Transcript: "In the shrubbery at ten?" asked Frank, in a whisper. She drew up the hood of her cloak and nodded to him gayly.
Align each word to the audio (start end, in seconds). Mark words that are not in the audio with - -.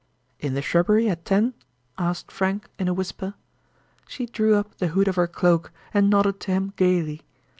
"In 0.39 0.55
the 0.55 0.63
shrubbery 0.63 1.07
at 1.11 1.25
ten?" 1.25 1.53
asked 1.95 2.31
Frank, 2.31 2.67
in 2.79 2.87
a 2.87 2.93
whisper. 2.95 3.35
She 4.07 4.25
drew 4.25 4.55
up 4.55 4.79
the 4.79 4.87
hood 4.87 5.07
of 5.07 5.15
her 5.15 5.27
cloak 5.27 5.71
and 5.93 6.09
nodded 6.09 6.39
to 6.39 6.51
him 6.51 6.73
gayly. 6.75 7.21